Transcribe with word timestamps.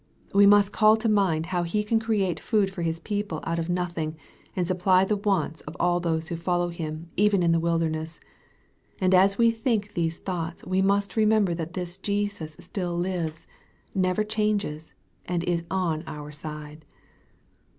We 0.33 0.47
must 0.47 0.71
call 0.73 0.97
to 0.97 1.07
mind 1.07 1.45
how 1.45 1.61
He 1.61 1.83
can 1.83 1.99
create 1.99 2.39
food 2.39 2.71
for 2.71 2.81
His 2.81 2.99
people 2.99 3.39
out 3.43 3.59
of 3.59 3.69
nothing, 3.69 4.17
and 4.55 4.65
supply 4.67 5.05
the 5.05 5.15
wants 5.15 5.61
of 5.67 6.01
those 6.01 6.27
who 6.29 6.35
follow 6.35 6.69
Him, 6.69 7.09
even 7.17 7.43
in 7.43 7.51
the 7.51 7.59
wilderness. 7.59 8.19
And 8.99 9.13
as 9.13 9.37
we 9.37 9.51
think 9.51 9.93
these 9.93 10.17
thoughts, 10.17 10.65
we 10.65 10.81
must 10.81 11.15
remember 11.15 11.53
that 11.53 11.73
this 11.73 11.99
Jesus 11.99 12.57
still 12.59 12.93
lives, 12.93 13.45
never 13.93 14.23
changes, 14.23 14.95
and 15.27 15.43
is 15.43 15.65
on 15.69 16.03
our 16.07 16.31
side. 16.31 16.83